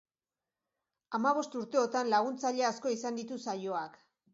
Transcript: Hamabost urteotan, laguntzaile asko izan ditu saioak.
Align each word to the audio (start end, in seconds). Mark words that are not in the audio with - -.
Hamabost 1.19 1.59
urteotan, 1.61 2.13
laguntzaile 2.17 2.69
asko 2.75 2.97
izan 2.99 3.23
ditu 3.25 3.43
saioak. 3.49 4.07